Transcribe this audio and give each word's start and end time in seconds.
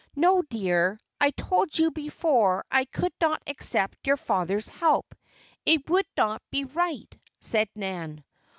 "No, 0.15 0.41
dear, 0.41 0.99
I 1.19 1.29
told 1.29 1.77
you 1.77 1.91
before 1.91 2.65
I 2.71 2.85
could 2.85 3.13
not 3.21 3.43
accept 3.45 3.99
your 4.07 4.17
father's 4.17 4.67
help. 4.67 5.13
It 5.63 5.87
would 5.91 6.07
not 6.17 6.41
be 6.49 6.63
right," 6.63 7.15
said 7.39 7.69
Nan. 7.75 8.23